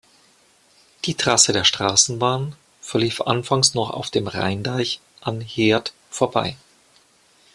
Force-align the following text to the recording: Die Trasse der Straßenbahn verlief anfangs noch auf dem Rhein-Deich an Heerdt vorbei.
Die 1.05 1.13
Trasse 1.13 1.53
der 1.53 1.63
Straßenbahn 1.63 2.55
verlief 2.81 3.21
anfangs 3.21 3.75
noch 3.75 3.91
auf 3.91 4.09
dem 4.09 4.25
Rhein-Deich 4.27 4.99
an 5.21 5.41
Heerdt 5.41 5.93
vorbei. 6.09 6.57